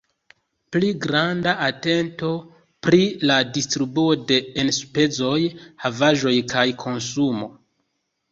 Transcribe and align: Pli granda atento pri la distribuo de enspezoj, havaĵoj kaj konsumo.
Pli 0.75 0.87
granda 1.01 1.51
atento 1.65 2.29
pri 2.87 3.01
la 3.31 3.35
distribuo 3.57 4.17
de 4.31 4.39
enspezoj, 4.63 5.37
havaĵoj 5.85 6.35
kaj 6.55 6.67
konsumo. 6.87 7.51